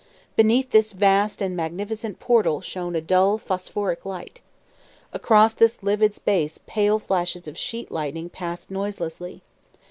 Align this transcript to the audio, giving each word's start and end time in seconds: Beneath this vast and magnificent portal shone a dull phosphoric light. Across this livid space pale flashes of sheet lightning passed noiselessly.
Beneath 0.35 0.71
this 0.71 0.93
vast 0.93 1.43
and 1.43 1.55
magnificent 1.55 2.19
portal 2.19 2.59
shone 2.59 2.95
a 2.95 3.01
dull 3.01 3.37
phosphoric 3.37 4.03
light. 4.03 4.41
Across 5.13 5.53
this 5.53 5.83
livid 5.83 6.15
space 6.15 6.59
pale 6.65 6.97
flashes 6.97 7.47
of 7.47 7.55
sheet 7.55 7.91
lightning 7.91 8.27
passed 8.27 8.71
noiselessly. 8.71 9.43